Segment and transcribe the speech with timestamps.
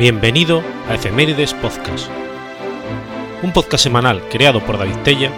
[0.00, 2.08] Bienvenido a Efemérides Podcast,
[3.42, 5.30] un podcast semanal creado por David Tella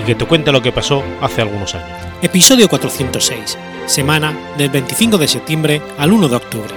[0.00, 1.98] y que te cuenta lo que pasó hace algunos años.
[2.22, 6.74] Episodio 406, semana del 25 de septiembre al 1 de octubre.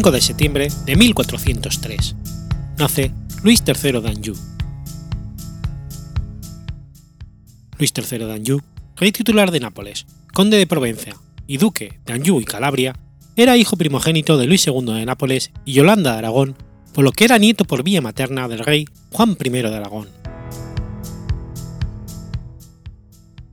[0.00, 2.16] 25 de septiembre de 1403.
[2.78, 4.34] Nace Luis III d'Anjou.
[7.78, 8.62] Luis III d'Anjou,
[8.96, 11.10] rey titular de Nápoles, conde de Provenza
[11.46, 12.96] y duque de Anjou y Calabria,
[13.36, 16.56] era hijo primogénito de Luis II de Nápoles y Yolanda de Aragón,
[16.94, 20.08] por lo que era nieto por vía materna del rey Juan I de Aragón.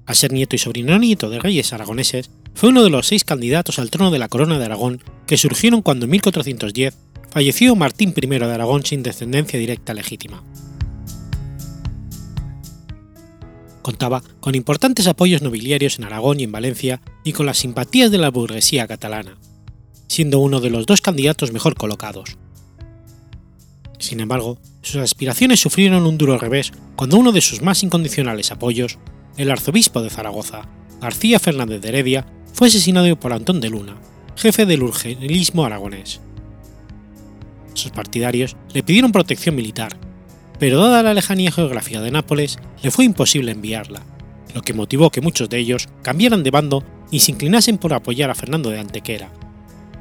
[0.06, 3.78] Al ser nieto y sobrino nieto de reyes aragoneses, fue uno de los seis candidatos
[3.78, 6.98] al trono de la corona de Aragón que surgieron cuando en 1410
[7.30, 10.44] falleció Martín I de Aragón sin descendencia directa legítima.
[13.84, 18.18] Contaba con importantes apoyos nobiliarios en Aragón y en Valencia y con las simpatías de
[18.18, 19.38] la burguesía catalana,
[20.08, 22.38] siendo uno de los dos candidatos mejor colocados.
[24.00, 28.98] Sin embargo, sus aspiraciones sufrieron un duro revés cuando uno de sus más incondicionales apoyos,
[29.38, 30.68] el arzobispo de Zaragoza,
[31.00, 32.26] García Fernández de Heredia,
[32.58, 33.98] fue asesinado por Antón de Luna,
[34.36, 36.22] jefe del urgelismo aragonés.
[37.76, 39.96] Sus partidarios le pidieron protección militar,
[40.58, 44.02] pero dada la lejanía geográfica de Nápoles, le fue imposible enviarla,
[44.56, 48.32] lo que motivó que muchos de ellos cambiaran de bando y se inclinasen por apoyar
[48.32, 49.30] a Fernando de Antequera,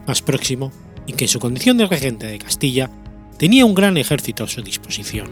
[0.07, 0.73] más próximo
[1.07, 2.91] y que en su condición de regente de Castilla
[3.37, 5.29] tenía un gran ejército a su disposición.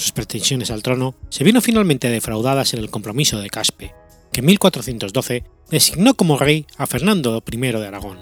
[0.00, 3.92] Sus pretensiones al trono se vieron finalmente defraudadas en el compromiso de Caspe,
[4.32, 8.16] que en 1412 designó como rey a Fernando I de Aragón.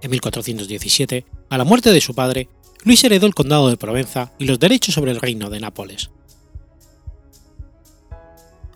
[0.00, 2.48] En 1417, a la muerte de su padre,
[2.84, 6.12] Luis heredó el condado de Provenza y los derechos sobre el reino de Nápoles.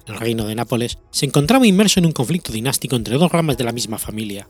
[0.08, 3.62] El reino de Nápoles se encontraba inmerso en un conflicto dinástico entre dos ramas de
[3.62, 4.48] la misma familia,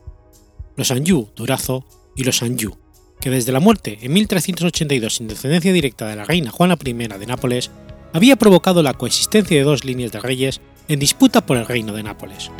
[0.74, 1.84] los Anjou Durazo
[2.16, 2.81] y los Anjou,
[3.22, 7.26] que desde la muerte en 1382 sin descendencia directa de la reina Juana I de
[7.26, 7.70] Nápoles,
[8.12, 12.02] había provocado la coexistencia de dos líneas de reyes en disputa por el reino de
[12.02, 12.50] Nápoles.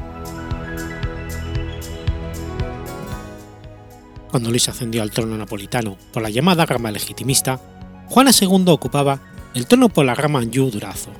[4.30, 7.60] Cuando Luis ascendió al trono napolitano por la llamada rama legitimista,
[8.06, 9.20] Juana II ocupaba
[9.54, 11.10] el trono por la rama Anjou Durazo.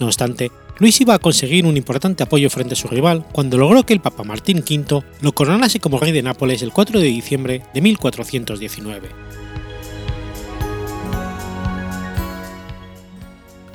[0.00, 3.86] No obstante, Luis iba a conseguir un importante apoyo frente a su rival cuando logró
[3.86, 7.62] que el Papa Martín V lo coronase como rey de Nápoles el 4 de diciembre
[7.72, 9.08] de 1419.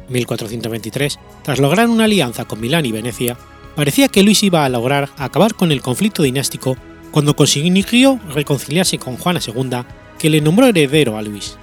[0.07, 3.35] En 1423, tras lograr una alianza con Milán y Venecia,
[3.75, 6.77] parecía que Luis iba a lograr acabar con el conflicto dinástico
[7.09, 9.85] cuando consiguió reconciliarse con Juana II,
[10.19, 11.57] que le nombró heredero a Luis.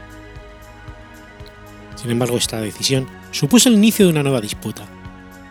[1.94, 4.97] Sin embargo, esta decisión supuso el inicio de una nueva disputa,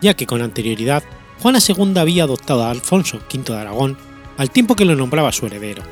[0.00, 1.02] ya que con anterioridad
[1.40, 3.96] Juana II había adoptado a Alfonso V de Aragón
[4.36, 5.82] al tiempo que lo nombraba su heredero.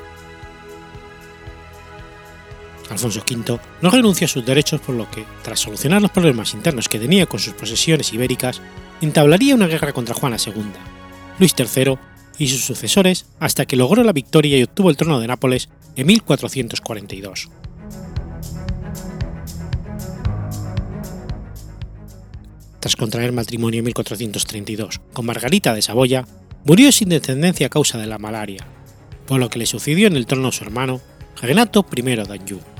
[2.89, 6.87] Alfonso V no renunció a sus derechos por lo que, tras solucionar los problemas internos
[6.87, 8.61] que tenía con sus posesiones ibéricas,
[9.01, 10.63] entablaría una guerra contra Juana II,
[11.39, 11.97] Luis III
[12.37, 16.07] y sus sucesores hasta que logró la victoria y obtuvo el trono de Nápoles en
[16.07, 17.49] 1442.
[22.87, 26.25] Tras contraer matrimonio en 1432 con Margarita de Saboya,
[26.63, 28.65] murió sin descendencia a causa de la malaria,
[29.25, 31.01] por lo que le sucedió en el trono su hermano,
[31.41, 32.76] Renato I de Anjou.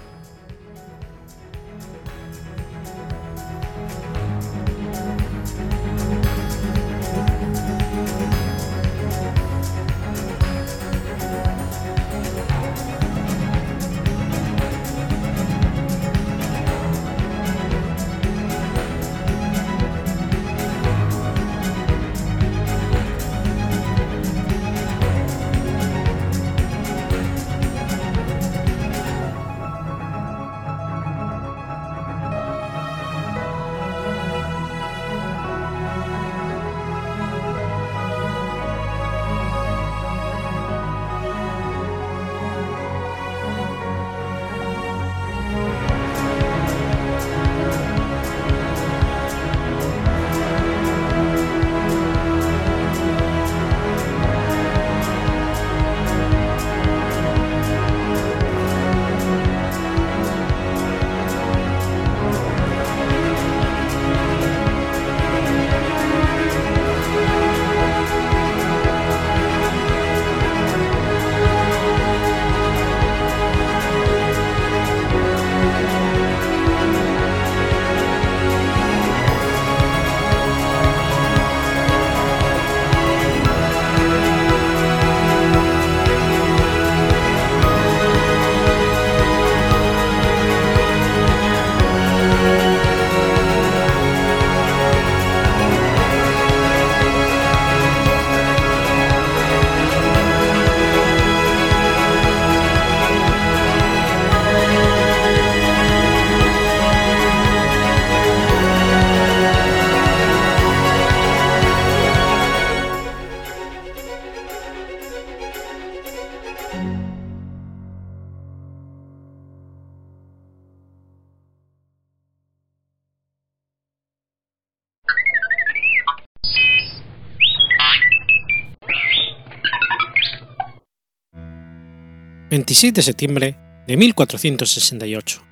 [132.57, 133.55] 26 de septiembre
[133.85, 135.43] de 1468.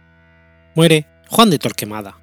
[0.74, 2.18] Muere Juan de Torquemada.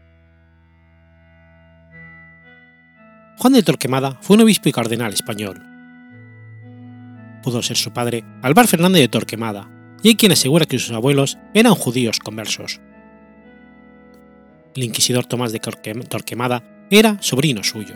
[3.38, 5.62] Juan de Torquemada fue un obispo y cardenal español.
[7.44, 9.70] Pudo ser su padre Álvar Fernández de Torquemada,
[10.02, 12.80] y hay quien asegura que sus abuelos eran judíos conversos.
[14.74, 17.94] El inquisidor Tomás de Torquemada era sobrino suyo.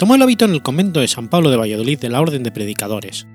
[0.00, 2.50] Tomó el hábito en el convento de San Pablo de Valladolid de la Orden de
[2.50, 3.26] Predicadores.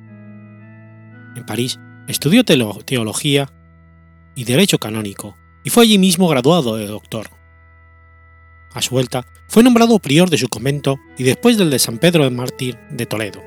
[1.36, 3.54] En París estudió teología
[4.34, 7.30] y derecho canónico y fue allí mismo graduado de doctor.
[8.74, 12.24] A su vuelta, fue nombrado prior de su convento y después del de San Pedro
[12.24, 13.44] de Mártir de Toledo.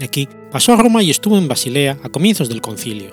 [0.00, 3.10] Aquí pasó a Roma y estuvo en Basilea a comienzos del concilio.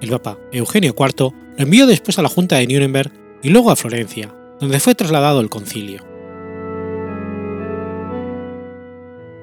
[0.00, 3.76] El Papa Eugenio IV lo envió después a la Junta de Nuremberg y luego a
[3.76, 6.02] Florencia, donde fue trasladado el concilio.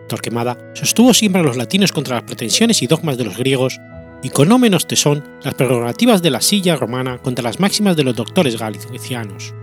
[0.09, 3.79] Torquemada sostuvo siempre a los latinos contra las pretensiones y dogmas de los griegos
[4.23, 8.03] y con no menos tesón las prerrogativas de la silla romana contra las máximas de
[8.03, 9.53] los doctores galicianos.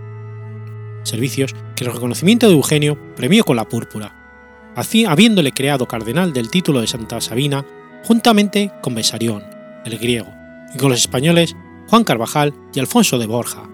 [1.03, 6.49] Servicios que el reconocimiento de Eugenio premió con la púrpura, así habiéndole creado cardenal del
[6.49, 7.65] título de Santa Sabina
[8.05, 9.43] juntamente con Besarión,
[9.83, 10.31] el griego,
[10.73, 11.55] y con los españoles
[11.89, 13.69] Juan Carvajal y Alfonso de Borja,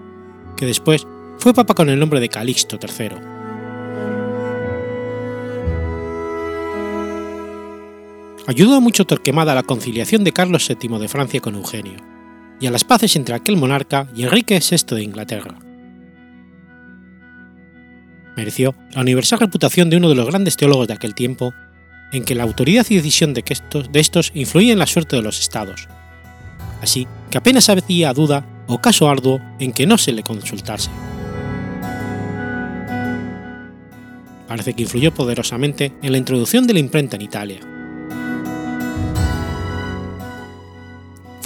[0.56, 1.06] que después
[1.38, 3.36] fue papa con el nombre de Calixto III.
[8.46, 11.98] ayudó mucho Torquemada a la conciliación de Carlos VII de Francia con Eugenio,
[12.60, 15.58] y a las paces entre aquel monarca y Enrique VI de Inglaterra.
[18.36, 21.52] Mereció la universal reputación de uno de los grandes teólogos de aquel tiempo,
[22.12, 25.22] en que la autoridad y decisión de, estos, de estos influía en la suerte de
[25.22, 25.88] los estados,
[26.80, 30.90] así que apenas había duda o caso arduo en que no se le consultase.
[34.48, 37.60] Parece que influyó poderosamente en la introducción de la imprenta en Italia,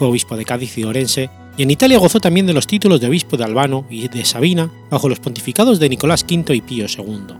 [0.00, 3.08] Fue obispo de Cádiz y Orense, y en Italia gozó también de los títulos de
[3.08, 7.34] obispo de Albano y de Sabina bajo los pontificados de Nicolás V y Pío II.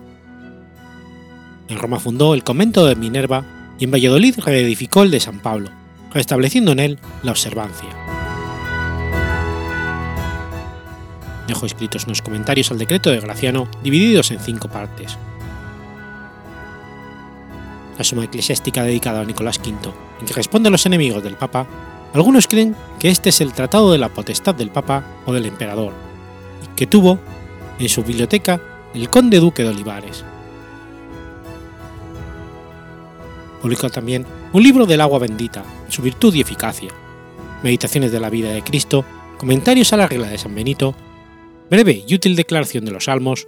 [1.70, 3.46] En Roma fundó el convento de Minerva
[3.78, 5.70] y en Valladolid reedificó el de San Pablo,
[6.12, 7.99] restableciendo en él la observancia.
[11.50, 15.18] Dejó escritos unos comentarios al decreto de Graciano divididos en cinco partes.
[17.98, 21.66] La suma eclesiástica dedicada a Nicolás V, en que responde a los enemigos del Papa,
[22.14, 25.92] algunos creen que este es el Tratado de la Potestad del Papa o del Emperador,
[26.76, 27.18] que tuvo
[27.80, 28.60] en su biblioteca
[28.94, 30.24] el conde duque de Olivares.
[33.60, 36.92] Publicó también un libro del agua bendita, su virtud y eficacia,
[37.64, 39.04] Meditaciones de la vida de Cristo,
[39.36, 40.94] comentarios a la regla de San Benito,
[41.70, 43.46] breve y útil declaración de los salmos,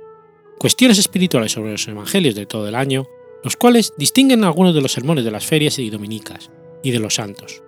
[0.59, 3.09] cuestiones espirituales sobre los evangelios de todo el año,
[3.43, 6.51] los cuales distinguen algunos de los sermones de las ferias y dominicas,
[6.83, 7.63] y de los santos.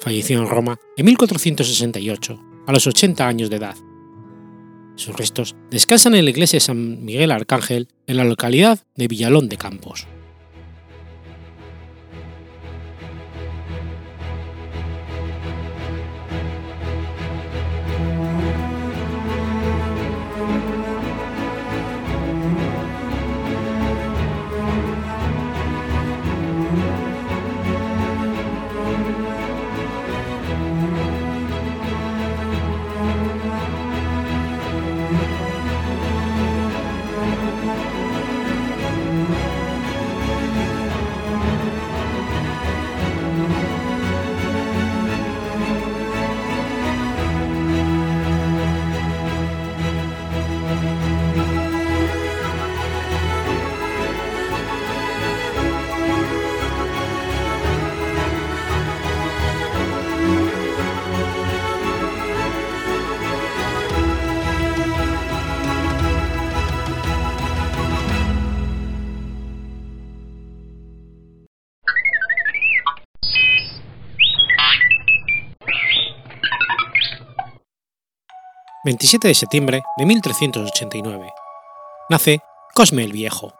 [0.00, 3.76] Falleció en Roma en 1468, a los 80 años de edad.
[4.96, 9.48] Sus restos descansan en la iglesia de San Miguel Arcángel, en la localidad de Villalón
[9.48, 10.06] de Campos.
[78.84, 81.32] 27 de septiembre de 1389.
[82.10, 82.40] Nace
[82.74, 83.54] Cosme el Viejo.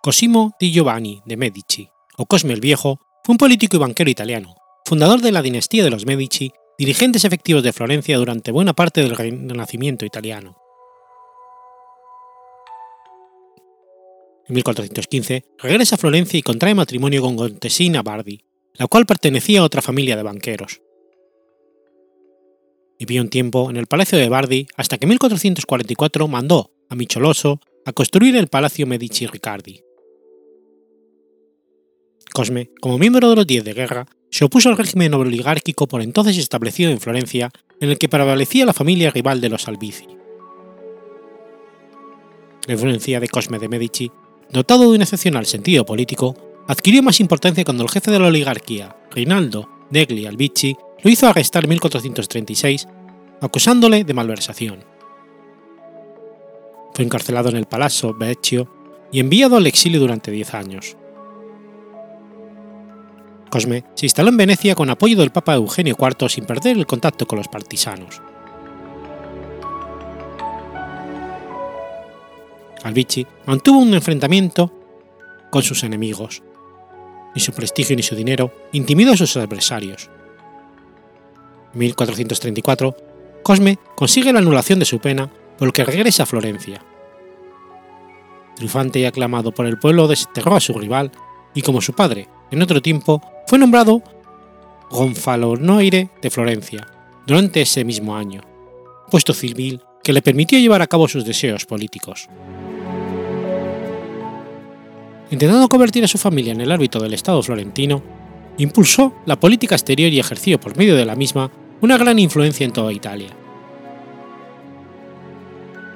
[0.00, 4.54] Cosimo di Giovanni de Medici, o Cosme el Viejo, fue un político y banquero italiano,
[4.84, 9.16] fundador de la dinastía de los Medici, dirigentes efectivos de Florencia durante buena parte del
[9.16, 10.56] Renacimiento italiano.
[14.46, 18.44] En 1415 regresa a Florencia y contrae matrimonio con Gontesina Bardi,
[18.74, 20.85] la cual pertenecía a otra familia de banqueros.
[22.98, 27.60] Vivió un tiempo en el Palacio de Bardi hasta que en 1444 mandó a Micholoso
[27.84, 29.82] a construir el Palacio Medici Riccardi.
[32.32, 36.36] Cosme, como miembro de los Diez de Guerra, se opuso al régimen oligárquico por entonces
[36.36, 37.50] establecido en Florencia,
[37.80, 40.06] en el que prevalecía la familia rival de los Albizzi.
[42.66, 44.10] La influencia de Cosme de Medici,
[44.50, 46.34] dotado de un excepcional sentido político,
[46.66, 51.62] adquirió más importancia cuando el jefe de la oligarquía, Rinaldo degli Albizzi, lo hizo arrestar
[51.62, 52.88] en 1436,
[53.40, 54.82] acusándole de malversación.
[56.94, 58.68] Fue encarcelado en el Palazzo Vecchio
[59.12, 60.96] y enviado al exilio durante diez años.
[63.50, 67.24] Cosme se instaló en Venecia con apoyo del Papa Eugenio IV sin perder el contacto
[67.24, 68.20] con los partisanos.
[72.82, 74.72] Albizzi mantuvo un enfrentamiento
[75.52, 76.42] con sus enemigos.
[77.32, 80.10] Ni su prestigio ni su dinero intimidó a sus adversarios.
[81.76, 82.96] En 1434,
[83.42, 86.82] Cosme consigue la anulación de su pena, por lo que regresa a Florencia.
[88.56, 91.12] Triunfante y aclamado por el pueblo, desterró a su rival
[91.52, 94.02] y, como su padre, en otro tiempo, fue nombrado
[94.88, 96.86] Gonfalonoire de Florencia
[97.26, 98.40] durante ese mismo año,
[99.10, 102.26] puesto civil que le permitió llevar a cabo sus deseos políticos.
[105.30, 108.02] Intentando convertir a su familia en el árbitro del Estado florentino,
[108.56, 112.72] impulsó la política exterior y ejerció por medio de la misma una gran influencia en
[112.72, 113.28] toda Italia.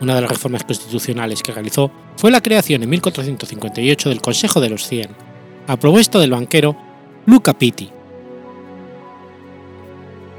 [0.00, 4.70] Una de las reformas constitucionales que realizó fue la creación en 1458 del Consejo de
[4.70, 5.10] los Cien,
[5.66, 6.76] a propuesta del banquero
[7.26, 7.90] Luca Pitti.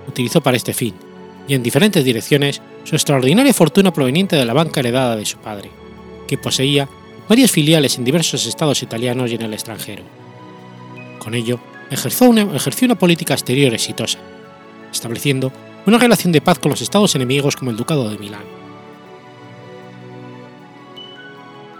[0.07, 0.95] Utilizó para este fin,
[1.47, 5.69] y en diferentes direcciones, su extraordinaria fortuna proveniente de la banca heredada de su padre,
[6.27, 6.89] que poseía
[7.29, 10.03] varias filiales en diversos estados italianos y en el extranjero.
[11.19, 11.59] Con ello,
[11.91, 14.19] ejerció una, ejerció una política exterior exitosa,
[14.91, 15.51] estableciendo
[15.85, 18.43] una relación de paz con los estados enemigos como el Ducado de Milán.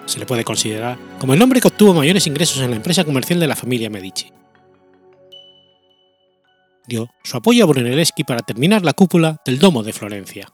[0.06, 3.40] Se le puede considerar como el hombre que obtuvo mayores ingresos en la empresa comercial
[3.40, 4.32] de la familia Medici.
[6.88, 10.52] Dio su apoyo a Brunelleschi para terminar la cúpula del Domo de Florencia.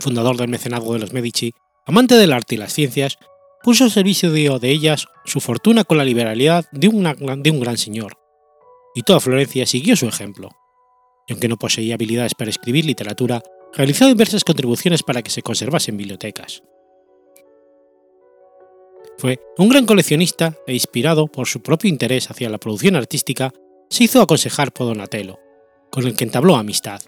[0.00, 3.18] fundador del mecenazgo de los Medici, amante del arte y las ciencias,
[3.62, 8.18] puso al servicio de ellas su fortuna con la liberalidad de, un gran señor,
[8.94, 10.50] y toda Florencia siguió su ejemplo.
[11.28, 13.42] Aunque no poseía habilidades para escribir literatura,
[13.74, 16.62] realizó diversas contribuciones para que se conservasen bibliotecas.
[19.18, 23.52] Fue un gran coleccionista e inspirado por su propio interés hacia la producción artística,
[23.90, 25.38] se hizo aconsejar por Donatello,
[25.90, 27.00] con el que entabló amistad.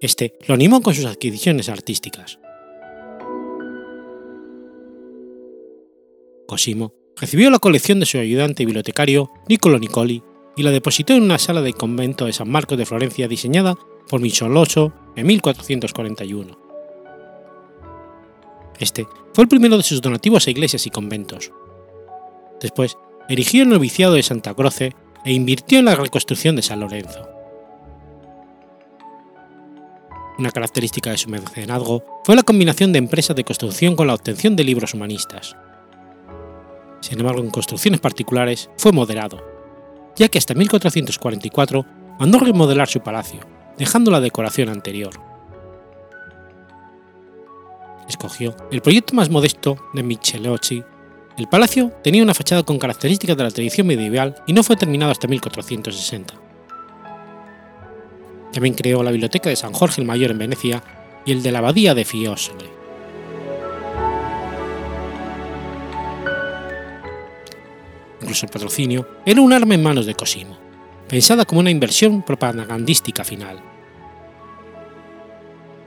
[0.00, 2.38] Este lo animó con sus adquisiciones artísticas.
[6.50, 10.20] Cosimo recibió la colección de su ayudante bibliotecario Niccolo Nicoli
[10.56, 13.76] y la depositó en una sala del convento de San Marcos de Florencia diseñada
[14.08, 16.58] por Micholoso en 1441.
[18.80, 21.52] Este fue el primero de sus donativos a iglesias y conventos.
[22.60, 27.28] Después, erigió el noviciado de Santa Croce e invirtió en la reconstrucción de San Lorenzo.
[30.36, 34.56] Una característica de su mecenazgo fue la combinación de empresas de construcción con la obtención
[34.56, 35.54] de libros humanistas.
[37.00, 39.42] Sin embargo, en construcciones particulares fue moderado,
[40.16, 41.86] ya que hasta 1444
[42.18, 43.40] mandó remodelar su palacio,
[43.78, 45.12] dejando la decoración anterior.
[48.08, 50.82] Escogió el proyecto más modesto de Michelotti.
[51.38, 55.12] El palacio tenía una fachada con características de la tradición medieval y no fue terminado
[55.12, 56.34] hasta 1460.
[58.52, 60.82] También creó la Biblioteca de San Jorge el Mayor en Venecia
[61.24, 62.79] y el de la Abadía de Fiesole.
[68.20, 70.56] Incluso el patrocinio era un arma en manos de Cosimo,
[71.08, 73.60] pensada como una inversión propagandística final.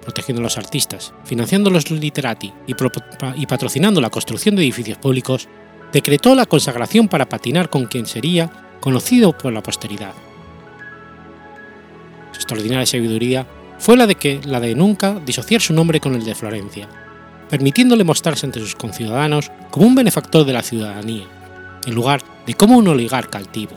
[0.01, 5.47] Protegiendo a los artistas, financiando los literati y, patrocinando la construcción de edificios públicos,
[5.93, 10.13] decretó la consagración para patinar con quien sería conocido por la posteridad
[12.33, 13.45] su extraordinaria sabiduría
[13.77, 16.89] fue la de que la de nunca disociar su nombre con el de Florencia,
[17.49, 21.25] permitiéndole mostrarse ante sus conciudadanos como un benefactor de la ciudadanía,
[21.87, 23.75] en lugar de como un oligarca altivo.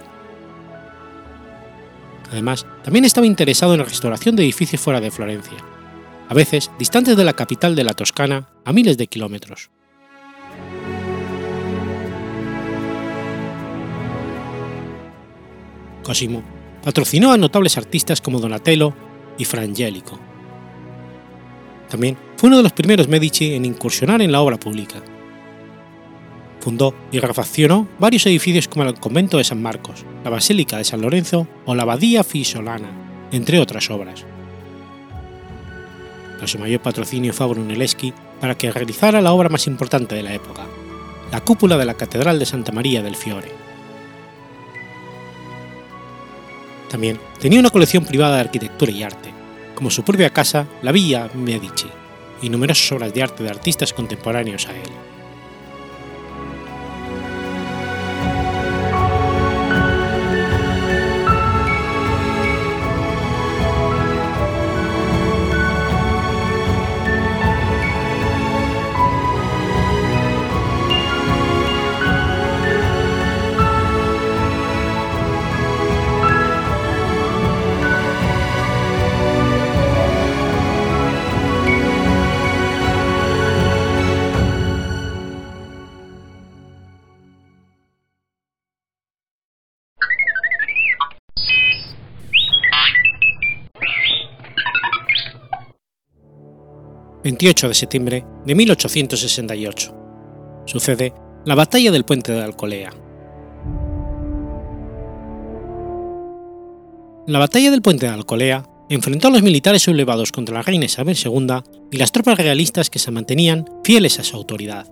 [2.31, 5.59] Además, también estaba interesado en la restauración de edificios fuera de Florencia,
[6.29, 9.71] a veces distantes de la capital de la Toscana a miles de kilómetros.
[16.03, 16.43] Cosimo
[16.83, 18.95] patrocinó a notables artistas como Donatello
[19.39, 20.21] y Frangelico.
[21.89, 25.03] También fue uno de los primeros Medici en incursionar en la obra pública.
[26.67, 31.01] Fundó y refaccionó varios edificios como el convento de San Marcos, la Basílica de San
[31.01, 32.89] Lorenzo o la Abadía Fisolana,
[33.31, 34.25] entre otras obras.
[36.35, 40.35] Pero su mayor patrocinio fue Brunelleschi para que realizara la obra más importante de la
[40.35, 40.67] época,
[41.31, 43.53] la cúpula de la Catedral de Santa María del Fiore.
[46.91, 49.31] También tenía una colección privada de arquitectura y arte,
[49.77, 51.87] como su propia casa, la Villa Medici,
[52.43, 55.06] y numerosas obras de arte de artistas contemporáneos a él.
[97.27, 99.95] 28 de septiembre de 1868.
[100.65, 101.13] Sucede
[101.45, 102.93] la batalla del puente de Alcolea.
[107.27, 111.17] La batalla del puente de Alcolea enfrentó a los militares sublevados contra la reina Isabel
[111.17, 111.49] II
[111.91, 114.87] y las tropas realistas que se mantenían fieles a su autoridad.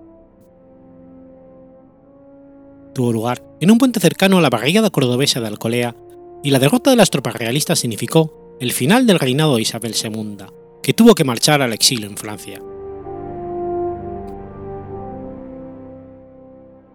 [2.93, 5.95] Tuvo lugar en un puente cercano a la barrigada cordobesa de Alcolea
[6.43, 10.64] y la derrota de las tropas realistas significó el final del reinado de Isabel II
[10.85, 12.61] que tuvo que marchar al exilio en Francia.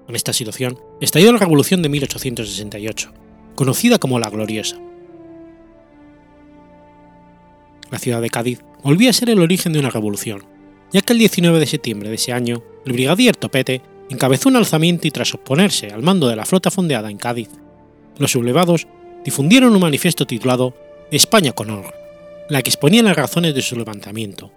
[0.08, 3.12] En esta situación estalló la Revolución de 1868,
[3.56, 4.76] conocida como la Gloriosa.
[7.90, 10.44] La ciudad de Cádiz volvía a ser el origen de una revolución,
[10.92, 15.08] ya que el 19 de septiembre de ese año, el brigadier Topete encabezó un alzamiento
[15.08, 17.48] y tras oponerse al mando de la flota fondeada en Cádiz,
[18.18, 18.86] los sublevados
[19.24, 20.76] difundieron un manifiesto titulado
[21.10, 21.99] España con honor,
[22.50, 24.52] la que exponía las razones de su levantamiento,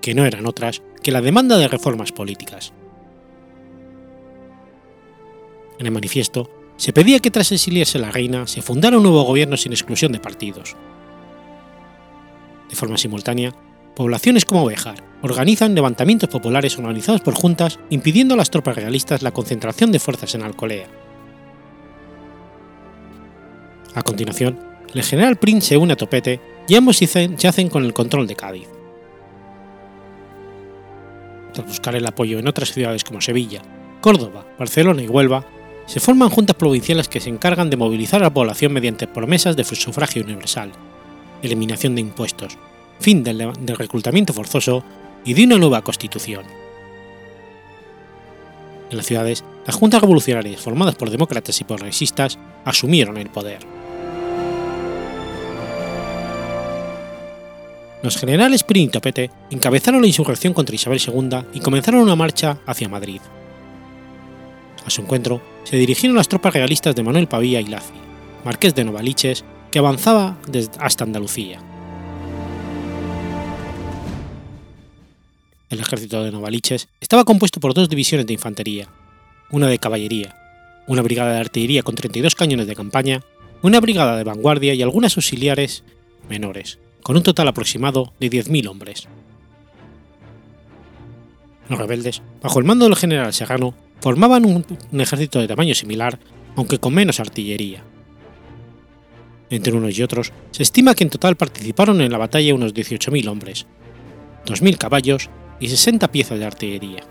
[0.00, 2.72] que no eran otras que la demanda de reformas políticas.
[5.78, 9.56] En el manifiesto se pedía que tras exiliarse la reina se fundara un nuevo gobierno
[9.58, 10.74] sin exclusión de partidos.
[12.70, 13.54] De forma simultánea,
[13.94, 19.32] poblaciones como Béjar organizan levantamientos populares organizados por juntas impidiendo a las tropas realistas la
[19.32, 20.88] concentración de fuerzas en Alcolea.
[23.94, 27.92] A continuación, el general Prince se une a Topete y ambos se hacen con el
[27.92, 28.68] control de Cádiz.
[31.52, 33.62] Tras buscar el apoyo en otras ciudades como Sevilla,
[34.00, 35.44] Córdoba, Barcelona y Huelva,
[35.86, 39.64] se forman juntas provinciales que se encargan de movilizar a la población mediante promesas de
[39.64, 40.72] sufragio universal,
[41.42, 42.58] eliminación de impuestos,
[43.00, 44.84] fin del, del reclutamiento forzoso
[45.24, 46.44] y de una nueva constitución.
[48.90, 53.77] En las ciudades, las juntas revolucionarias formadas por demócratas y progresistas asumieron el poder.
[58.02, 62.58] Los generales Prin y Topete encabezaron la insurrección contra Isabel II y comenzaron una marcha
[62.64, 63.20] hacia Madrid.
[64.86, 67.94] A su encuentro se dirigieron las tropas realistas de Manuel Pavía y Lazi,
[68.44, 70.38] marqués de Novaliches, que avanzaba
[70.78, 71.60] hasta Andalucía.
[75.68, 78.88] El ejército de Novaliches estaba compuesto por dos divisiones de infantería,
[79.50, 80.36] una de caballería,
[80.86, 83.22] una brigada de artillería con 32 cañones de campaña,
[83.60, 85.82] una brigada de vanguardia y algunas auxiliares
[86.28, 86.78] menores,
[87.08, 89.08] con un total aproximado de 10.000 hombres.
[91.70, 94.66] Los rebeldes, bajo el mando del general Serrano, formaban un,
[95.00, 96.18] ejército de tamaño similar,
[96.54, 97.82] aunque con menos artillería.
[99.48, 103.26] Entre unos y otros, se estima que en total participaron en la batalla unos 18.000
[103.26, 103.64] hombres,
[104.44, 107.04] 2.000 caballos y 60 piezas de artillería.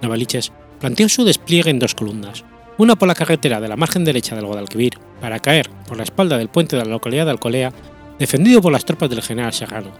[0.00, 2.46] Navaliches planteó su despliegue en dos columnas,
[2.78, 6.36] una por la carretera de la margen derecha del Guadalquivir para caer por la espalda
[6.36, 7.72] del puente de la localidad de Alcolea,
[8.18, 9.92] defendido por las tropas del general Serrano,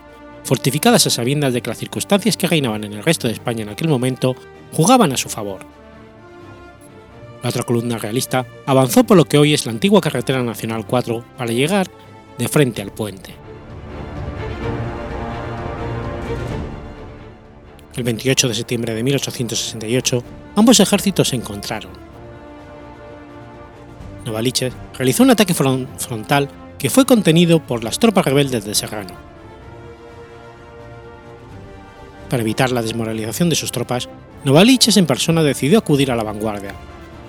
[0.45, 3.71] fortificadas a sabiendas de que las circunstancias que reinaban en el resto de España en
[3.71, 4.35] aquel momento
[4.73, 5.61] jugaban a su favor.
[7.43, 11.25] La otra columna realista avanzó por lo que hoy es la antigua carretera nacional 4
[11.39, 11.89] para llegar
[12.39, 13.35] de frente al puente.
[17.95, 20.23] El 28 de septiembre de 1868,
[20.57, 22.06] ambos ejércitos se encontraron
[24.27, 29.15] Novaliches realizó un ataque frontal que fue contenido por las tropas rebeldes de Serrano.
[32.29, 34.09] Para evitar la desmoralización de sus tropas,
[34.45, 36.75] Novaliches en persona decidió acudir a la vanguardia,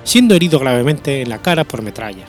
[0.04, 2.26] siendo herido gravemente en la cara por metralla.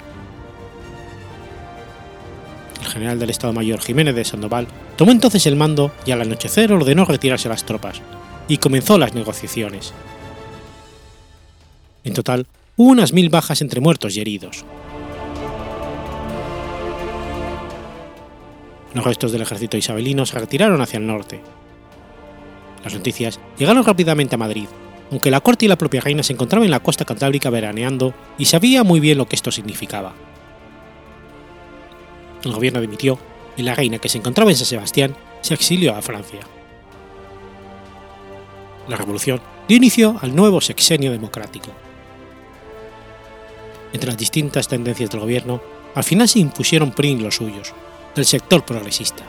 [2.83, 6.73] El general del Estado Mayor Jiménez de Sandoval tomó entonces el mando y al anochecer
[6.73, 8.01] ordenó retirarse las tropas,
[8.49, 9.93] y comenzó las negociaciones.
[12.05, 12.47] En total,
[12.79, 14.65] hubo unas mil bajas entre muertos y heridos.
[18.95, 21.41] Los restos del ejército isabelino se retiraron hacia el norte.
[22.85, 24.67] Las noticias llegaron rápidamente a Madrid,
[25.11, 28.45] aunque la corte y la propia reina se encontraban en la costa cantábrica veraneando y
[28.45, 30.15] sabía muy bien lo que esto significaba.
[32.45, 33.19] El gobierno dimitió
[33.57, 36.41] y la reina, que se encontraba en San Sebastián, se exilió a Francia.
[38.87, 41.73] La revolución dio inicio al nuevo sexenio democrático.
[43.93, 45.61] Entre las distintas tendencias del gobierno,
[45.95, 47.73] al final se impusieron PRI los suyos,
[48.15, 49.25] del sector progresista.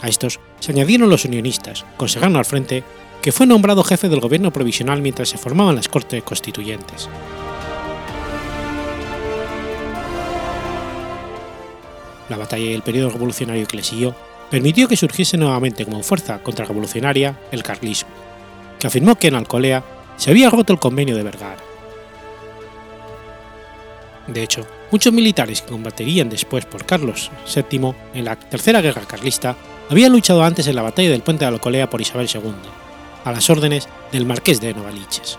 [0.00, 2.84] A estos se añadieron los unionistas, con al frente,
[3.22, 7.08] que fue nombrado jefe del gobierno provisional mientras se formaban las Cortes Constituyentes.
[12.28, 14.14] La batalla y el periodo revolucionario que le siguió
[14.50, 18.10] permitió que surgiese nuevamente como fuerza contrarrevolucionaria el carlismo,
[18.78, 19.82] que afirmó que en Alcolea
[20.16, 21.73] se había roto el convenio de Vergara.
[24.26, 29.56] De hecho, muchos militares que combaterían después por Carlos VII en la Tercera Guerra Carlista
[29.90, 32.52] habían luchado antes en la batalla del puente de Alcolea por Isabel II,
[33.24, 35.38] a las órdenes del marqués de Novaliches.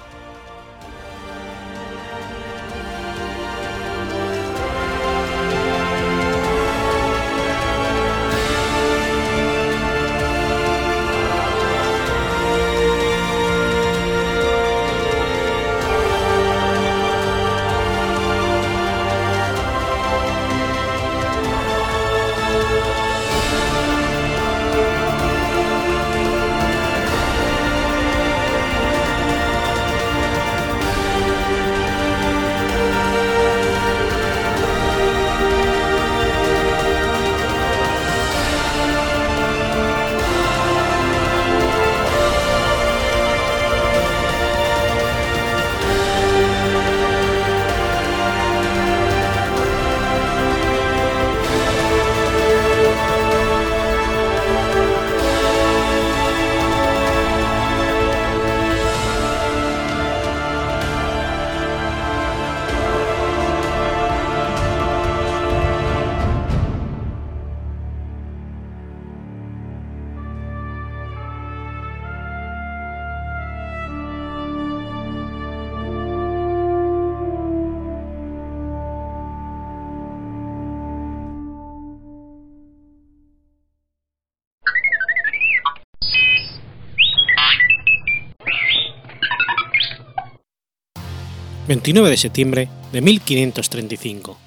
[91.68, 94.38] 29 de septiembre de 1535.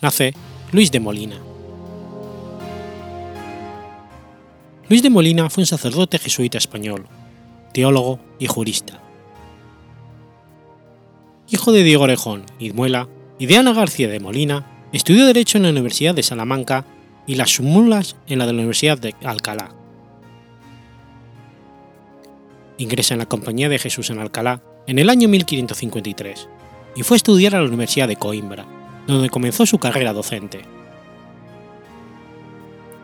[0.00, 0.34] Nace
[0.70, 1.36] Luis de Molina.
[4.88, 7.08] Luis de Molina fue un sacerdote jesuita español,
[7.72, 9.00] teólogo y jurista.
[11.50, 13.08] Hijo de Diego Orejón y Muela
[13.40, 16.84] y de Ana García de Molina, estudió Derecho en la Universidad de Salamanca
[17.26, 19.74] y las Sumulas en la de la Universidad de Alcalá.
[22.78, 26.48] Ingresa en la Compañía de Jesús en Alcalá en el año 1553
[26.96, 28.66] y fue a estudiar a la Universidad de Coimbra,
[29.06, 30.62] donde comenzó su carrera docente.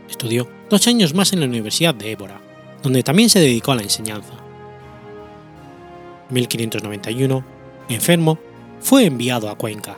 [0.08, 2.40] Estudió dos años más en la Universidad de Évora,
[2.82, 4.34] donde también se dedicó a la enseñanza.
[6.28, 7.44] En 1591,
[7.88, 8.38] enfermo,
[8.80, 9.96] fue enviado a Cuenca.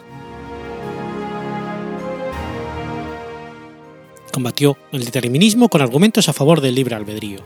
[4.32, 7.40] Combatió el determinismo con argumentos a favor del libre albedrío.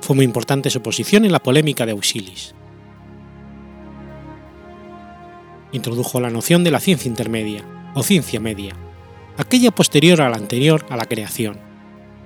[0.00, 2.54] Fue muy importante su posición en la polémica de Auxilis.
[5.72, 8.74] Introdujo la noción de la ciencia intermedia, o ciencia media,
[9.36, 11.58] aquella posterior a la anterior a la creación,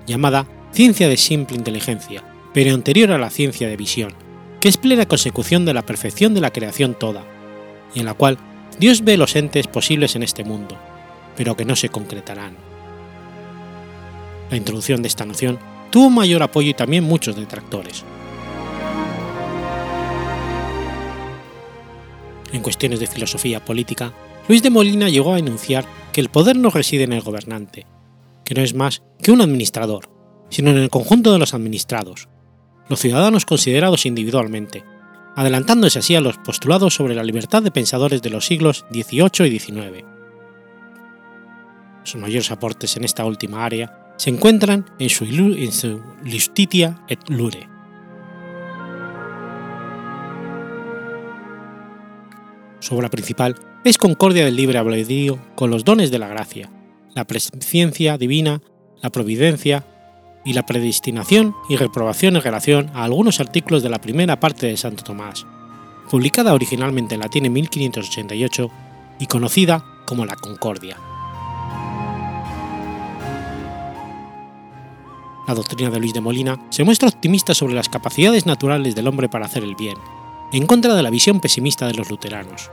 [0.06, 4.14] llamada ciencia de simple inteligencia, pero anterior a la ciencia de visión,
[4.60, 7.24] que es plena consecución de la perfección de la creación toda,
[7.94, 8.38] y en la cual
[8.78, 10.76] Dios ve los entes posibles en este mundo,
[11.36, 12.56] pero que no se concretarán.
[14.50, 15.58] La introducción de esta noción
[15.90, 18.04] tuvo mayor apoyo y también muchos detractores.
[22.54, 24.14] En cuestiones de filosofía política,
[24.48, 27.84] Luis de Molina llegó a enunciar que el poder no reside en el gobernante,
[28.44, 30.08] que no es más que un administrador,
[30.50, 32.28] sino en el conjunto de los administrados,
[32.88, 34.84] los ciudadanos considerados individualmente,
[35.34, 39.58] adelantándose así a los postulados sobre la libertad de pensadores de los siglos XVIII y
[39.58, 40.04] XIX.
[42.04, 47.28] Sus mayores aportes en esta última área se encuentran en su, en su Justitia et
[47.28, 47.73] Lure,
[52.84, 56.68] Su obra principal es Concordia del libre albedrío con los dones de la gracia,
[57.14, 58.60] la presciencia divina,
[59.00, 59.86] la providencia,
[60.44, 64.76] y la predestinación y reprobación en relación a algunos artículos de la primera parte de
[64.76, 65.46] Santo Tomás,
[66.10, 68.70] publicada originalmente en latín en 1588
[69.18, 70.98] y conocida como la Concordia.
[75.48, 79.30] La doctrina de Luis de Molina se muestra optimista sobre las capacidades naturales del hombre
[79.30, 79.96] para hacer el bien,
[80.54, 82.70] en contra de la visión pesimista de los luteranos.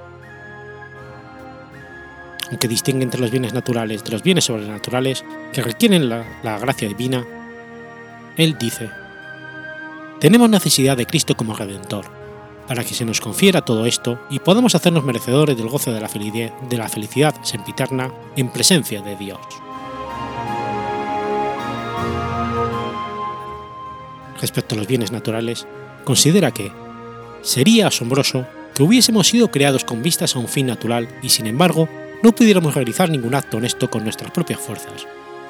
[2.51, 7.25] Aunque distingue entre los bienes naturales de los bienes sobrenaturales que requieren la, gracia divina,
[8.37, 8.91] él dice,
[10.19, 12.05] tenemos necesidad de Cristo como Redentor,
[12.67, 16.07] para que se nos confiera todo esto y podamos hacernos merecedores del gozo de la,
[16.07, 19.39] de la felicidad sempiterna en presencia de Dios.
[24.39, 25.65] Respecto a los bienes naturales,
[26.03, 26.71] considera que
[27.41, 31.89] sería asombroso que hubiésemos sido creados con vistas a un fin natural y sin embargo
[32.23, 35.07] no pudiéramos realizar ningún acto honesto con nuestras propias fuerzas,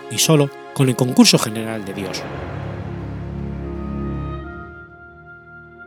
[0.09, 2.23] y solo con el concurso general de Dios.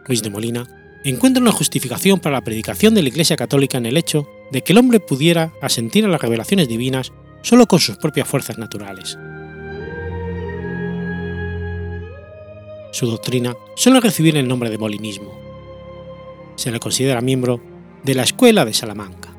[0.06, 0.66] Luis de Molina
[1.04, 4.72] encuentra una justificación para la predicación de la Iglesia Católica en el hecho de que
[4.72, 7.12] el hombre pudiera asentir a las revelaciones divinas
[7.42, 9.18] solo con sus propias fuerzas naturales.
[12.92, 15.43] Su doctrina suele recibir el nombre de molinismo.
[16.56, 17.60] Se le considera miembro
[18.02, 19.33] de la Escuela de Salamanca.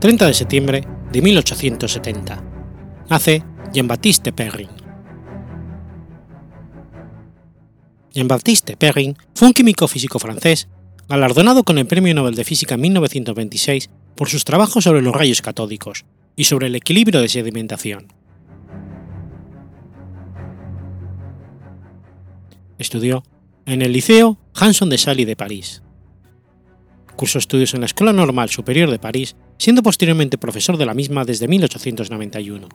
[0.00, 2.44] 30 de septiembre de 1870.
[3.10, 4.68] Nace Jean-Baptiste Perrin.
[8.14, 10.68] Jean-Baptiste Perrin fue un químico físico francés
[11.08, 15.42] galardonado con el Premio Nobel de Física en 1926 por sus trabajos sobre los rayos
[15.42, 16.04] catódicos
[16.36, 18.12] y sobre el equilibrio de sedimentación.
[22.78, 23.24] Estudió
[23.66, 25.82] en el Liceo Hanson de Sally de París.
[27.16, 31.24] Cursó estudios en la Escuela Normal Superior de París siendo posteriormente profesor de la misma
[31.24, 32.68] desde 1891.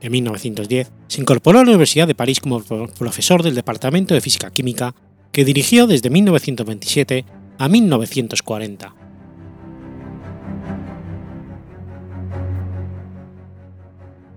[0.00, 4.50] En 1910 se incorporó a la Universidad de París como profesor del Departamento de Física
[4.50, 4.94] Química,
[5.32, 7.24] que dirigió desde 1927
[7.58, 8.94] a 1940.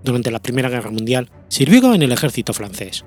[0.02, 3.04] Durante la Primera Guerra Mundial sirvió en el ejército francés.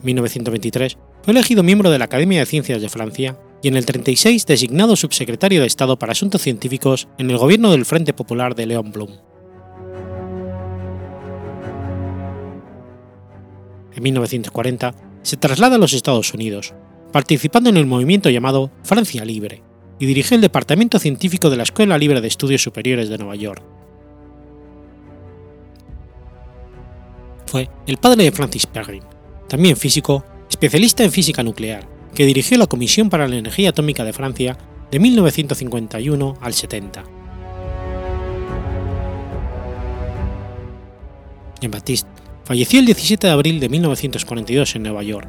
[0.00, 3.86] En 1923 fue elegido miembro de la Academia de Ciencias de Francia y en el
[3.86, 8.66] 36 designado subsecretario de Estado para Asuntos Científicos en el gobierno del Frente Popular de
[8.66, 9.10] Leon Blum.
[13.94, 16.74] En 1940 se traslada a los Estados Unidos,
[17.12, 19.62] participando en el movimiento llamado Francia Libre,
[19.98, 23.62] y dirigió el Departamento Científico de la Escuela Libre de Estudios Superiores de Nueva York.
[27.46, 29.04] Fue el padre de Francis Perrin,
[29.48, 34.12] también físico, especialista en física nuclear, que dirigió la Comisión para la Energía Atómica de
[34.12, 34.58] Francia
[34.90, 37.04] de 1951 al 70.
[41.60, 42.10] Jean-Baptiste
[42.44, 45.28] falleció el 17 de abril de 1942 en Nueva York,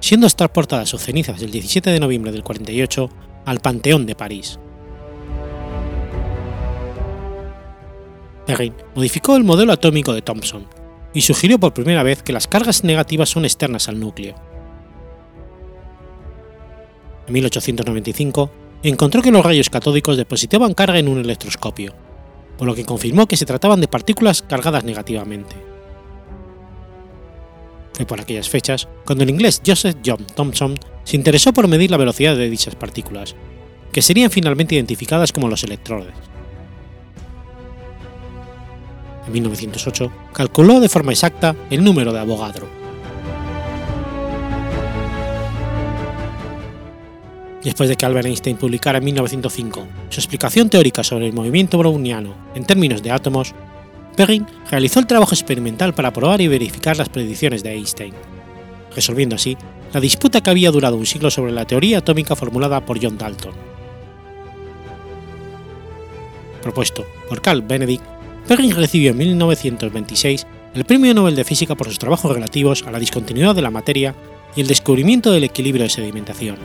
[0.00, 3.10] siendo transportada sus cenizas el 17 de noviembre del 48
[3.44, 4.58] al Panteón de París.
[8.46, 10.66] Perrin modificó el modelo atómico de Thomson
[11.14, 14.34] y sugirió por primera vez que las cargas negativas son externas al núcleo.
[17.26, 18.50] En 1895
[18.82, 21.94] encontró que los rayos catódicos depositaban carga en un electroscopio,
[22.58, 25.56] por lo que confirmó que se trataban de partículas cargadas negativamente.
[27.94, 31.96] Fue por aquellas fechas cuando el inglés Joseph John Thomson se interesó por medir la
[31.96, 33.36] velocidad de dichas partículas,
[33.92, 36.14] que serían finalmente identificadas como los electrones.
[39.26, 42.83] En 1908 calculó de forma exacta el número de Avogadro.
[47.64, 52.34] Después de que Albert Einstein publicara en 1905 su explicación teórica sobre el movimiento browniano
[52.54, 53.54] en términos de átomos,
[54.16, 58.12] Perrin realizó el trabajo experimental para probar y verificar las predicciones de Einstein,
[58.94, 59.56] resolviendo así
[59.94, 63.54] la disputa que había durado un siglo sobre la teoría atómica formulada por John Dalton.
[66.62, 68.04] Propuesto por Carl Benedict,
[68.46, 72.98] Perrin recibió en 1926 el Premio Nobel de Física por sus trabajos relativos a la
[72.98, 74.14] discontinuidad de la materia
[74.54, 76.56] y el descubrimiento del equilibrio de sedimentación.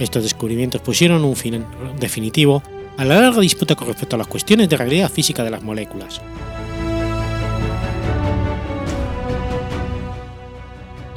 [0.00, 1.64] Estos descubrimientos pusieron un fin
[2.00, 2.62] definitivo
[2.96, 6.22] a la larga disputa con respecto a las cuestiones de realidad física de las moléculas.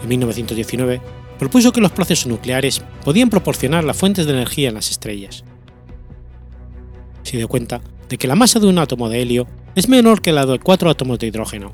[0.04, 1.02] En 1919,
[1.40, 5.46] propuso que los procesos nucleares podían proporcionar las fuentes de energía en las estrellas.
[7.24, 10.34] Se dio cuenta de que la masa de un átomo de helio es menor que
[10.34, 11.72] la de cuatro átomos de hidrógeno,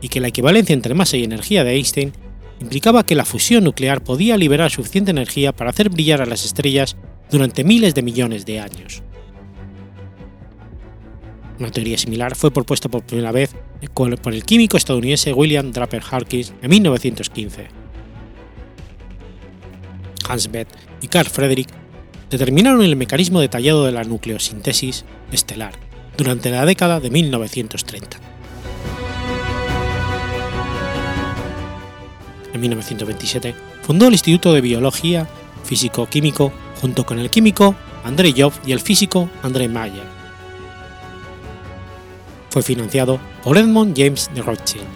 [0.00, 2.12] y que la equivalencia entre masa y energía de Einstein
[2.60, 6.96] implicaba que la fusión nuclear podía liberar suficiente energía para hacer brillar a las estrellas
[7.30, 9.02] durante miles de millones de años.
[11.58, 13.54] Una teoría similar fue propuesta por primera vez
[13.92, 17.68] por el químico estadounidense William Draper Harkins en 1915.
[20.28, 21.68] Hans Bethe y Carl Frederick
[22.30, 25.74] determinaron el mecanismo detallado de la nucleosíntesis estelar
[26.16, 28.33] durante la década de 1930.
[32.54, 35.28] En 1927 fundó el Instituto de Biología
[35.64, 40.04] Físico-Químico junto con el químico André Job y el físico André Mayer.
[42.50, 44.86] Fue financiado por Edmond James de Rothschild.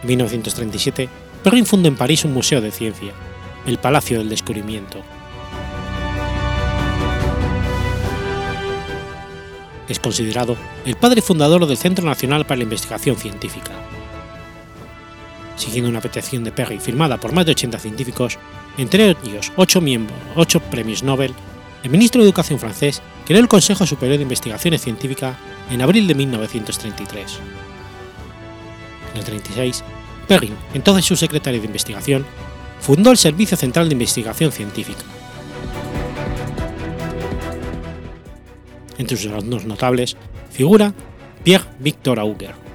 [0.00, 1.08] En 1937,
[1.44, 3.12] Perrin fundó en París un museo de ciencia,
[3.66, 5.02] el Palacio del Descubrimiento.
[9.86, 13.72] Es considerado el padre fundador del Centro Nacional para la Investigación Científica.
[15.58, 18.38] Siguiendo una petición de Perry firmada por más de 80 científicos,
[18.78, 21.34] entre ellos 8 miembros, 8 premios Nobel,
[21.82, 25.36] el ministro de Educación francés creó el Consejo Superior de Investigaciones Científicas
[25.70, 27.40] en abril de 1933.
[29.12, 29.82] En el 36,
[30.28, 32.24] Perrin, entonces su secretario de investigación,
[32.80, 35.02] fundó el Servicio Central de Investigación Científica.
[38.96, 40.16] Entre sus alumnos notables
[40.50, 40.92] figura
[41.42, 42.67] Pierre Victor Auger.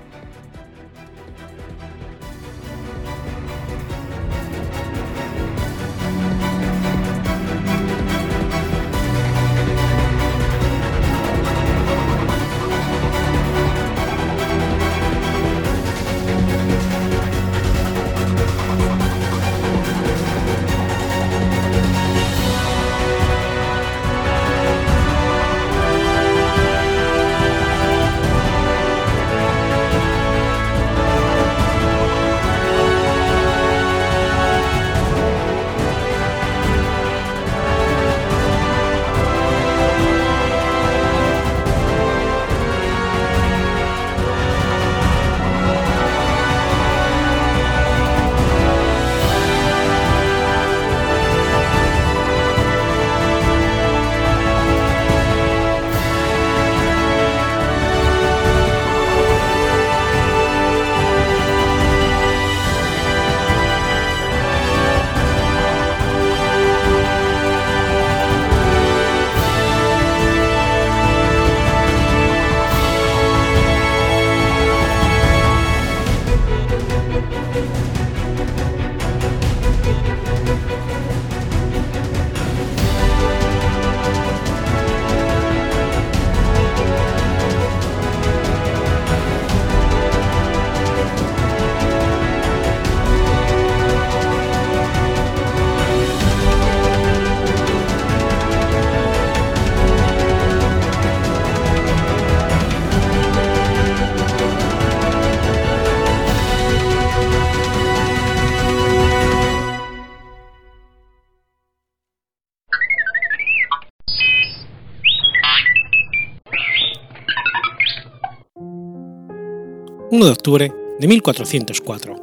[120.23, 122.15] 1 de octubre de 1404.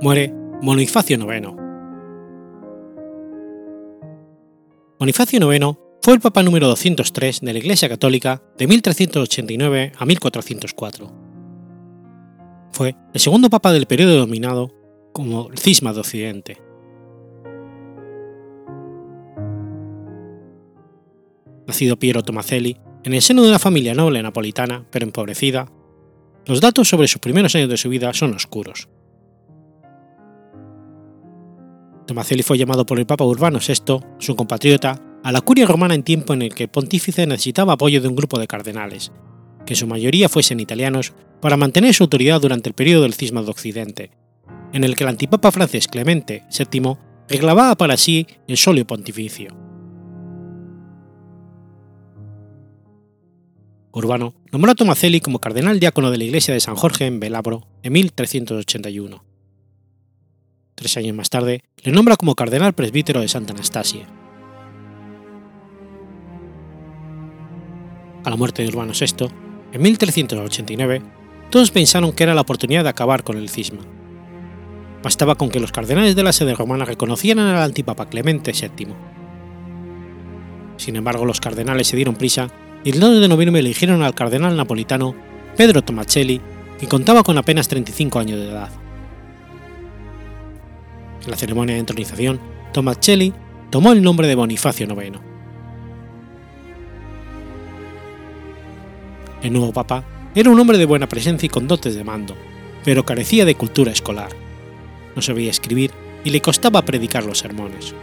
[0.00, 1.48] Muere Bonifacio IX.
[4.98, 11.12] Bonifacio IX fue el Papa número 203 de la Iglesia Católica de 1389 a 1404.
[12.72, 14.72] Fue el segundo Papa del periodo dominado
[15.12, 16.62] como el Cisma de Occidente.
[21.66, 25.70] Nacido Piero Tomazelli en el seno de una familia noble napolitana, pero empobrecida,
[26.48, 28.88] los datos sobre sus primeros años de su vida son oscuros.
[32.06, 36.02] Tomazelli fue llamado por el Papa Urbano VI, su compatriota, a la curia romana en
[36.02, 39.12] tiempo en el que el pontífice necesitaba apoyo de un grupo de cardenales,
[39.66, 43.42] que en su mayoría fuesen italianos, para mantener su autoridad durante el periodo del cisma
[43.42, 44.10] de Occidente,
[44.72, 46.96] en el que el antipapa francés Clemente VII
[47.28, 49.54] reclamaba para sí el solio pontificio.
[53.92, 57.66] Urbano nombró a Tomazelli como cardenal diácono de la iglesia de San Jorge en Velabro
[57.82, 59.24] en 1381.
[60.74, 64.06] Tres años más tarde le nombra como cardenal presbítero de Santa Anastasia.
[68.24, 69.28] A la muerte de Urbano VI,
[69.72, 71.02] en 1389,
[71.50, 73.80] todos pensaron que era la oportunidad de acabar con el cisma.
[75.02, 78.88] Bastaba con que los cardenales de la sede romana reconocieran al antipapa Clemente VII.
[80.76, 82.50] Sin embargo, los cardenales se dieron prisa
[82.84, 85.14] y el 2 de noviembre eligieron al cardenal napolitano
[85.56, 86.40] Pedro Tomacelli,
[86.78, 88.70] que contaba con apenas 35 años de edad.
[91.24, 92.40] En la ceremonia de entronización,
[92.72, 93.32] Tomacelli
[93.70, 95.18] tomó el nombre de Bonifacio IX.
[99.42, 100.04] El nuevo papa
[100.34, 102.36] era un hombre de buena presencia y con dotes de mando,
[102.84, 104.30] pero carecía de cultura escolar.
[105.16, 105.90] No sabía escribir
[106.24, 107.94] y le costaba predicar los sermones.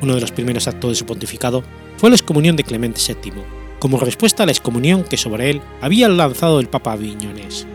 [0.00, 1.64] Uno de los primeros actos de su pontificado
[1.96, 3.32] fue la excomunión de Clemente VII,
[3.78, 7.66] como respuesta a la excomunión que sobre él había lanzado el Papa Aviñones.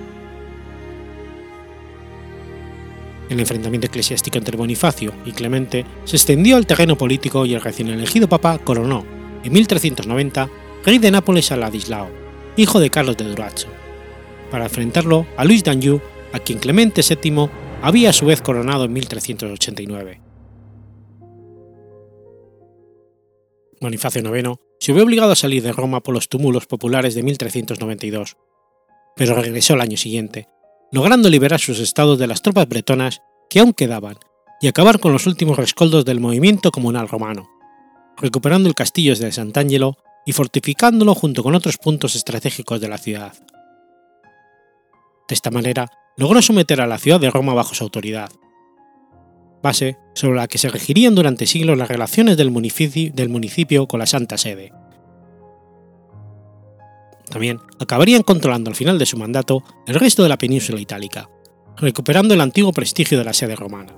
[3.30, 7.90] El enfrentamiento eclesiástico entre Bonifacio y Clemente se extendió al terreno político y el recién
[7.90, 9.06] elegido Papa coronó,
[9.44, 10.50] en 1390,
[10.86, 12.10] rey de Nápoles a Ladislao,
[12.58, 13.68] hijo de Carlos de Durazzo,
[14.52, 16.02] para enfrentarlo a Luis d'Anjou,
[16.32, 17.50] a quien Clemente VII
[17.82, 20.33] había a su vez coronado en 1389.
[23.84, 28.38] Bonifacio IX se vio obligado a salir de Roma por los túmulos populares de 1392,
[29.16, 30.48] pero regresó el año siguiente,
[30.92, 34.18] logrando liberar sus estados de las tropas bretonas que aún quedaban
[34.62, 37.50] y acabar con los últimos rescoldos del movimiento comunal romano,
[38.18, 43.34] recuperando el castillo de Sant'Angelo y fortificándolo junto con otros puntos estratégicos de la ciudad.
[45.28, 48.32] De esta manera, logró someter a la ciudad de Roma bajo su autoridad,
[49.64, 54.38] base sobre la que se regirían durante siglos las relaciones del municipio, con la Santa
[54.38, 54.72] Sede.
[57.32, 61.30] También acabarían controlando al final de su mandato el resto de la península itálica,
[61.78, 63.96] recuperando el antiguo prestigio de la sede romana.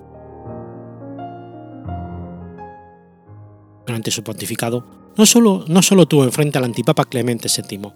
[3.86, 7.92] Durante su pontificado, no solo, no solo tuvo enfrente al antipapa Clemente VII,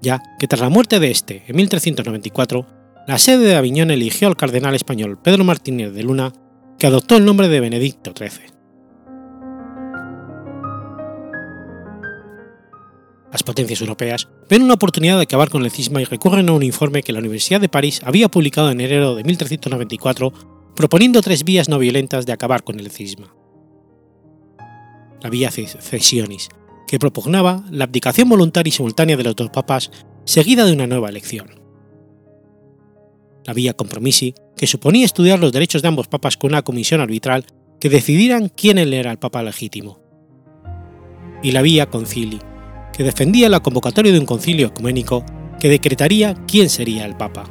[0.00, 2.66] ya que tras la muerte de este en 1394,
[3.06, 6.32] la sede de Aviñón eligió al cardenal español Pedro Martínez de Luna
[6.78, 8.54] que adoptó el nombre de Benedicto XIII.
[13.32, 16.62] Las potencias europeas ven una oportunidad de acabar con el cisma y recurren a un
[16.62, 20.32] informe que la Universidad de París había publicado en enero de 1394
[20.74, 23.34] proponiendo tres vías no violentas de acabar con el cisma.
[25.22, 26.48] La vía Cesionis,
[26.86, 29.90] que propugnaba la abdicación voluntaria y simultánea de los dos papas
[30.24, 31.65] seguida de una nueva elección
[33.46, 37.46] la vía Compromisi, que suponía estudiar los derechos de ambos papas con una comisión arbitral
[37.78, 40.00] que decidieran quién era el papa legítimo.
[41.42, 42.40] Y la vía Concili,
[42.92, 45.24] que defendía la convocatoria de un concilio ecuménico
[45.60, 47.44] que decretaría quién sería el papa.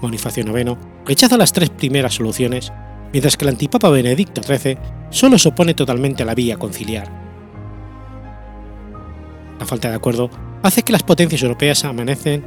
[0.00, 2.72] Bonifacio IX rechaza las tres primeras soluciones,
[3.12, 4.78] mientras que el antipapa Benedicto XIII
[5.10, 7.10] solo se opone totalmente a la vía conciliar.
[9.58, 10.30] La falta de acuerdo
[10.62, 12.44] hace que las potencias europeas amenacen,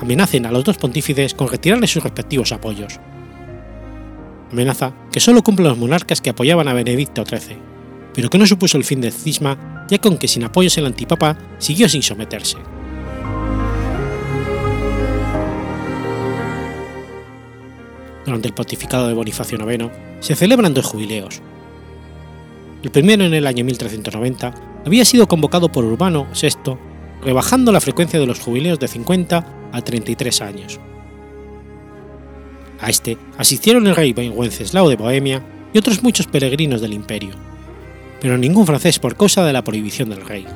[0.00, 3.00] amenacen a los dos pontífices con retirarles sus respectivos apoyos.
[4.52, 7.56] Amenaza que solo cumplen los monarcas que apoyaban a Benedicto XIII,
[8.14, 11.88] pero que no supuso el fin del cisma, ya que sin apoyos el antipapa siguió
[11.88, 12.58] sin someterse.
[18.24, 19.90] Durante el pontificado de Bonifacio IX
[20.20, 21.40] se celebran dos jubileos.
[22.82, 26.87] El primero en el año 1390 había sido convocado por Urbano VI
[27.22, 30.80] rebajando la frecuencia de los jubileos de 50 a 33 años.
[32.80, 35.42] A este asistieron el rey Wenceslao de Bohemia
[35.72, 37.30] y otros muchos peregrinos del imperio,
[38.20, 40.46] pero ningún francés por causa de la prohibición del rey.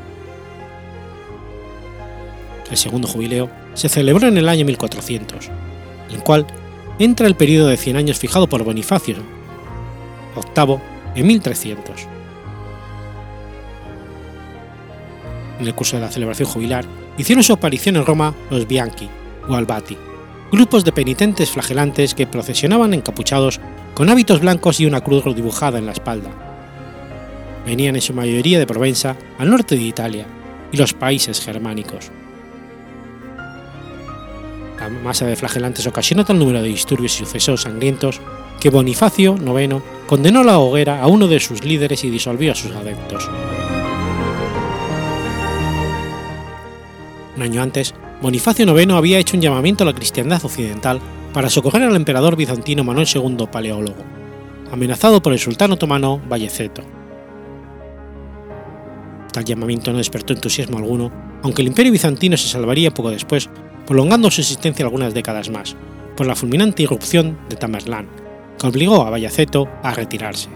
[2.71, 5.49] El segundo jubileo se celebró en el año 1400,
[6.09, 6.47] en el cual
[6.99, 9.17] entra el periodo de 100 años fijado por Bonifacio
[10.35, 10.79] VIII
[11.15, 12.07] en 1300.
[15.59, 16.85] En el curso de la celebración jubilar
[17.19, 19.09] hicieron su aparición en Roma los Bianchi
[19.49, 19.97] o Albati,
[20.51, 23.61] grupos de penitentes flagelantes que procesionaban encapuchados
[23.95, 26.31] con hábitos blancos y una cruz dibujada en la espalda.
[27.67, 30.27] Venían en su mayoría de Provenza, al norte de Italia
[30.73, 32.11] y los países germánicos.
[34.79, 38.21] La masa de flagelantes ocasionó tal número de disturbios y sucesos sangrientos
[38.61, 39.77] que Bonifacio IX
[40.07, 43.29] condenó la hoguera a uno de sus líderes y disolvió a sus adeptos.
[47.43, 51.01] Año antes, Bonifacio IX había hecho un llamamiento a la cristiandad occidental
[51.35, 54.05] para socorrer al emperador bizantino Manuel II Paleólogo,
[54.71, 56.83] amenazado por el sultán otomano Valleceto.
[59.33, 61.11] Tal llamamiento no despertó entusiasmo alguno,
[61.43, 63.51] aunque el imperio bizantino se salvaría poco después,
[63.89, 65.75] prolongando su existencia algunas décadas más,
[66.17, 68.07] por la fulminante irrupción de Tamerlán,
[68.57, 70.49] que obligó a Valleceto a retirarse.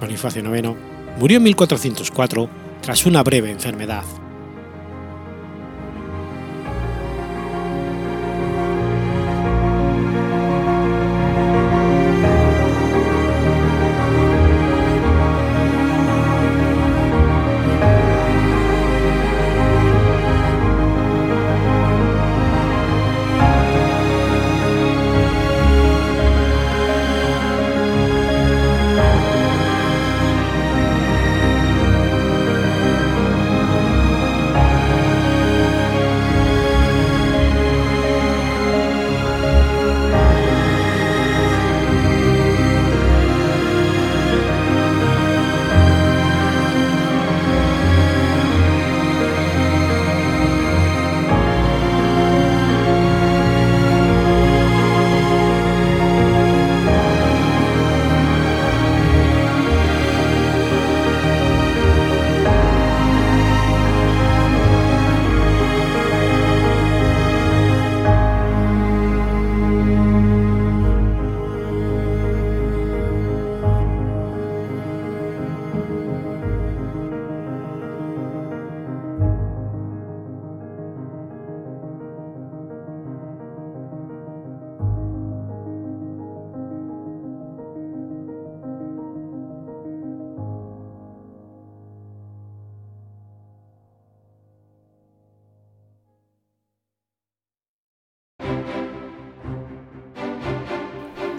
[0.00, 0.76] Bonifacio IX
[1.18, 4.04] murió en 1404 tras una breve enfermedad.